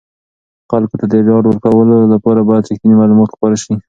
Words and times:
خلکو 0.71 0.95
ته 0.99 1.05
د 1.11 1.15
ډاډ 1.27 1.43
ورکولو 1.47 1.95
لپاره 2.13 2.39
باید 2.47 2.67
رښتیني 2.69 2.95
معلومات 2.99 3.29
خپاره 3.33 3.57
شي. 3.63 3.73